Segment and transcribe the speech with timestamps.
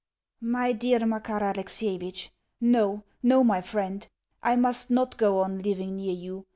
[0.41, 4.07] MY DEAR MAKAR ALEXIEVITCH No, no, my friend,
[4.41, 6.45] I must not go on living near you.